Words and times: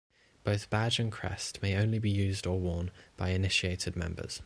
Both 0.43 0.71
badge 0.71 0.97
and 0.97 1.11
crest 1.11 1.61
may 1.61 1.75
only 1.77 1.99
be 1.99 2.09
used 2.09 2.47
or 2.47 2.59
worn 2.59 2.89
by 3.17 3.29
initiated 3.29 3.95
members. 3.95 4.39